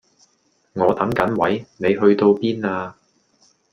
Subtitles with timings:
[0.73, 2.95] 我等緊位，你去到邊呀